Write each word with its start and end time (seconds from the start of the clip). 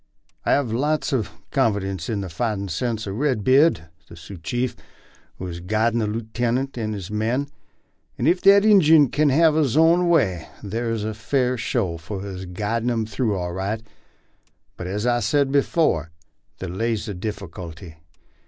I 0.45 0.53
have 0.53 0.71
lots 0.73 1.11
uv 1.11 1.29
confidence 1.51 2.09
in 2.09 2.21
the 2.21 2.27
fightin' 2.29 2.69
sense 2.69 3.05
of 3.05 3.17
Red 3.19 3.43
Bead 3.43 3.87
the 4.09 4.15
Sioux 4.15 4.39
chief, 4.39 4.75
who 5.37 5.45
is 5.45 5.59
guidin' 5.59 5.99
the 5.99 6.07
lootenint 6.07 6.75
and 6.75 6.95
his 6.95 7.11
men, 7.11 7.47
and 8.17 8.27
ef 8.27 8.41
that 8.41 8.65
Injun 8.65 9.09
kin 9.11 9.29
have 9.29 9.53
his 9.53 9.77
own 9.77 10.09
way 10.09 10.47
thar 10.65 10.89
is 10.89 11.03
a 11.03 11.13
fair 11.13 11.55
show 11.55 11.99
for 11.99 12.21
his 12.23 12.47
guidin' 12.47 12.89
'em 12.89 13.05
through 13.05 13.37
all 13.37 13.53
right; 13.53 13.83
but 14.75 14.87
as 14.87 15.05
I 15.05 15.19
sed 15.19 15.51
before, 15.51 16.09
there 16.57 16.69
lays 16.69 17.05
the 17.05 17.13
difficulty. 17.13 17.97